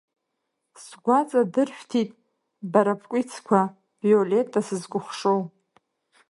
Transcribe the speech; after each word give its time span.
Сгәаҵа 0.83 1.41
дыршәҭит 1.53 2.09
бара 2.71 2.93
бкәицқәа, 3.01 3.61
виолетта 4.03 4.61
сызкәыхшоу. 4.67 5.41